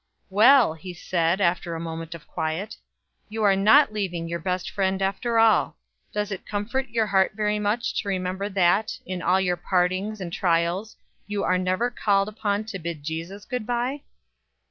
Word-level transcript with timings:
"Well," 0.31 0.73
he 0.73 0.95
said, 0.95 1.39
after 1.39 1.75
a 1.75 1.79
moment 1.79 2.15
of 2.15 2.25
quiet, 2.25 2.75
"you 3.29 3.43
are 3.43 3.55
not 3.55 3.93
leaving 3.93 4.27
your 4.27 4.39
best 4.39 4.67
friend 4.71 4.99
after 4.99 5.37
all. 5.37 5.77
Does 6.11 6.31
it 6.31 6.43
comfort 6.43 6.89
your 6.89 7.05
heart 7.05 7.33
very 7.35 7.59
much 7.59 8.01
to 8.01 8.07
remember 8.09 8.49
that, 8.49 8.97
in 9.05 9.21
all 9.21 9.39
your 9.39 9.57
partings 9.57 10.19
and 10.19 10.33
trials, 10.33 10.97
you 11.27 11.43
are 11.43 11.59
never 11.59 11.91
called 11.91 12.27
upon 12.29 12.63
to 12.65 12.79
bid 12.79 13.03
Jesus 13.03 13.45
good 13.45 13.67
by?" 13.67 14.01